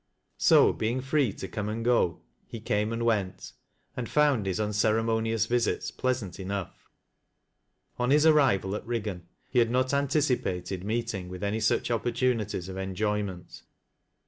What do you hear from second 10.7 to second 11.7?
meeting with any